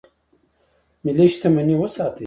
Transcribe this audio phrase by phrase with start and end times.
[1.03, 2.19] ملي شتمني وساتئ